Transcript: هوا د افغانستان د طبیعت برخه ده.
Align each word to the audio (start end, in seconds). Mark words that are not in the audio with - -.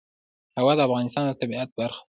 هوا 0.57 0.73
د 0.75 0.79
افغانستان 0.87 1.23
د 1.27 1.31
طبیعت 1.41 1.69
برخه 1.79 1.97
ده. 1.97 1.99